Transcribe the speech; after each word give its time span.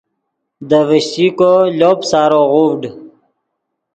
دے 0.69 0.79
ڤشچیکو 0.87 1.51
لوپ 1.79 1.99
سارو 2.09 2.41
غوڤڈ 2.51 2.81